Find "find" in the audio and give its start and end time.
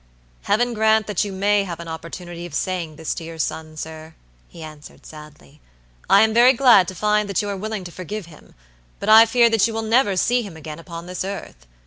6.95-7.29